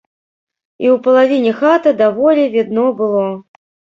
І 0.85 0.87
ў 0.91 0.95
палавіне 1.07 1.51
хаты 1.59 1.93
даволі 2.01 2.47
відно 2.57 2.87
было. 3.03 3.21